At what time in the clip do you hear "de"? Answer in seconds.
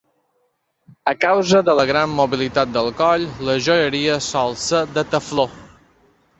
1.67-1.75, 4.99-5.09